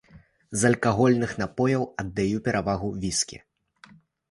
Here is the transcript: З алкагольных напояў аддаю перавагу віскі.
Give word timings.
З 0.61 0.71
алкагольных 0.71 1.35
напояў 1.43 1.85
аддаю 2.05 2.41
перавагу 2.49 2.91
віскі. 3.07 3.37